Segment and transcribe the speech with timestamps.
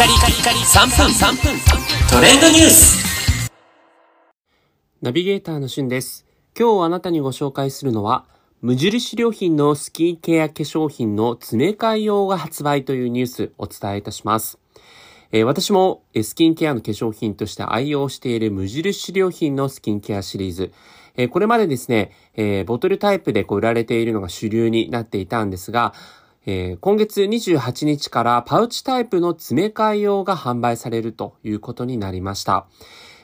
[0.00, 1.60] カリカリカリ3分3分
[2.10, 3.50] トレンドニュース
[5.02, 6.24] ナビゲーターのしゅんです。
[6.58, 8.24] 今日あなたにご紹介するのは、
[8.62, 14.58] 無印良品のスキンケア化粧品の詰め替え用が発売というニュースお伝えいたします。
[15.32, 20.72] えー私もスキンケアの化粧品として愛用している無印良品のスキンケアシリーズ。
[21.14, 25.92] えーこれまでですね、えーボトルタイプでこう売られているのが主流になっていたんですが、
[26.52, 32.66] えー今月28日からパウチタイプの詰め替え用が販売されるということになりました。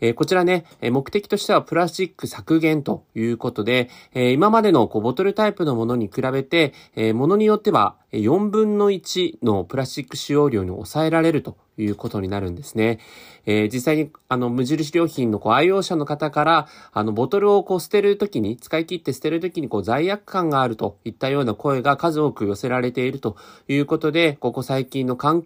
[0.00, 12.98] えーこちらね、目的としてはプラスチック削減ということで、えー今までのこうボトルタイプのものに比べて、えーものによっては4分の1のプラスチック使用量に抑えられるということになるんですね。
[13.46, 23.36] えー実際にあの無印良品のこう愛用者の方から、あのボトルをこう捨てるときに、使い切って捨てるときにこう罪悪感があるといったような声が数多く寄せられていると
[23.68, 25.42] いうことで、ここ最近の環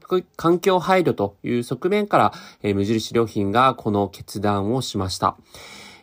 [0.60, 2.32] 境配慮という側面から、
[2.62, 5.36] えー無印良品がこの決断をしました。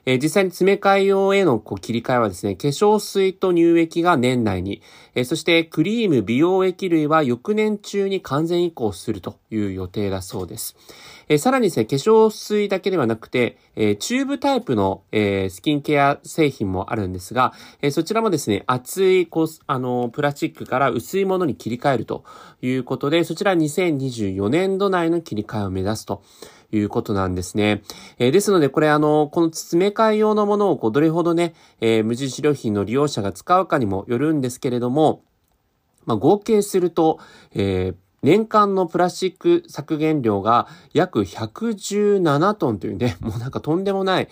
[0.09, 4.81] えー実際に詰め替え用へのこう切り替えはですね、化粧水と乳液が年内に、
[5.13, 10.75] えーそしてクリーム、美容液類は翌年中に完全移行するという予定だそうです。
[11.27, 22.23] えーさらにですね、化粧水だけではなくて、えチューブタイプの、えスキンケア製品もあるんですが、えそちらもですね、厚い、こう、あの、プラスチックから薄いものに切り替えると
[22.63, 26.23] いうことで、そちら2024年度内の切り替えを目指すと。
[26.71, 27.83] いうことなんですね。
[28.17, 35.23] えーですので、これあの、この詰め替え用のものをこうどれほどね、えー無印良品の利用者が使うかにもよるんですけれども、
[36.05, 37.19] まあ、合計すると、
[37.53, 44.27] えー年間のプラスチック削減量が約117トンというね、 もうなんかとんでもない、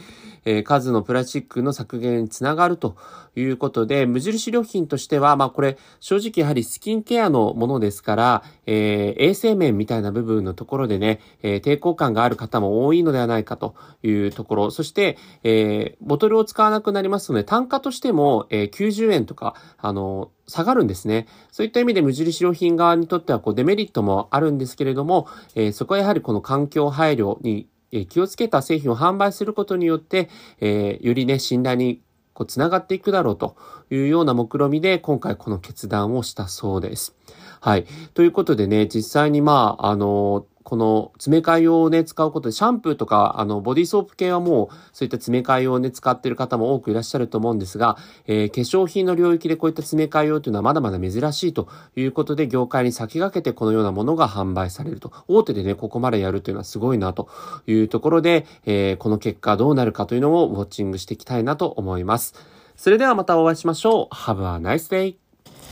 [0.46, 2.96] えー数のプラスチックの削減につながると
[3.36, 21.28] いうことで、無印良品としては、まあこれ正直やはりスキンケアのものですから、えー衛生面みたいな部分のところでね、えー抵抗感がある方も多いのではないかというところ、そして、えボトルを使わなくなりますので、単価としても、えー90円とか、あの、下がるんですね。
[21.52, 27.68] そういった意味で無印良品側にとってはこうデメリットもあるんですけれども、えーそこはやはりこの環境配慮に
[28.10, 32.02] 気をつけた製品を販売することによって、えーよりね、信頼に
[32.38, 33.56] こう、つながっていくだろうと
[33.90, 37.16] いうような目論みで、今回この決断をしたそうです。
[37.60, 37.88] はい。
[38.14, 47.96] ということでね、実際にまあ、あの、この詰め替え用をね、使うことで、シャンプーとか、あの、ボディーソープ系はもう、そういった詰め替え用をね、使っている方も多くいらっしゃると思うんですが、
[48.26, 55.14] えー化粧品の領域でこういった詰め替え用というのはまだまだ珍しいということで、業界に先駆けてこのようなものが販売されると。
[55.30, 57.30] 大手でね、ここまでやるというのはすごいなと
[57.66, 62.36] いうところで、えーこの結果どうなるかというのをウォッチングしていきたいなと思います。
[62.76, 64.14] それではまたお会いしましょう。
[64.14, 65.27] Have a nice day!